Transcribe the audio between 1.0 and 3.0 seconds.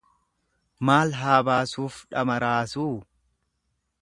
haa baasuuf dhama raasuu.